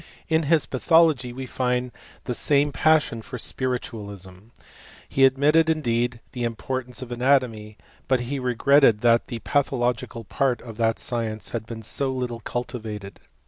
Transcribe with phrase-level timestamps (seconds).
[0.29, 1.91] In his pathology we find
[2.23, 4.47] the same ^ioQ for spiritualism.
[5.07, 7.77] He admitted, indeed, the ^rtance of anatomy,
[8.07, 13.17] but he regretted that the thological part of that science had been so little Itivated.